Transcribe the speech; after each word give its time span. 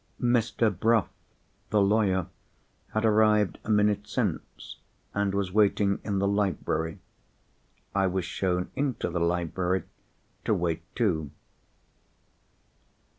Mr. 0.19 0.75
Bruff, 0.75 1.09
the 1.69 1.79
lawyer, 1.79 2.25
had 2.95 3.05
arrived 3.05 3.59
a 3.63 3.69
minute 3.69 4.07
since 4.07 4.77
and 5.13 5.35
was 5.35 5.51
waiting 5.51 6.01
in 6.03 6.17
the 6.17 6.27
library. 6.27 6.97
I 7.93 8.07
was 8.07 8.25
shown 8.25 8.71
into 8.75 9.11
the 9.11 9.19
library 9.19 9.83
to 10.45 10.55
wait 10.55 10.81
too. 10.95 11.29